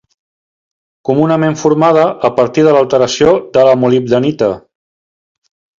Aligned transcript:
Comunament 1.09 1.59
formada 1.65 2.07
a 2.31 2.33
partir 2.41 2.67
de 2.69 2.75
l'alteració 2.79 3.39
de 3.59 3.69
la 3.71 3.79
molibdenita. 3.85 4.53